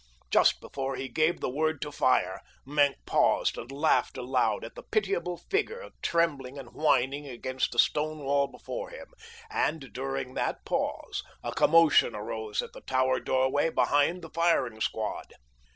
[0.31, 4.81] Just before he gave the word to fire Maenck paused and laughed aloud at the
[4.81, 9.13] pitiable figure trembling and whining against the stone wall before him,
[9.51, 15.35] and during that pause a commotion arose at the tower doorway behind the firing squad.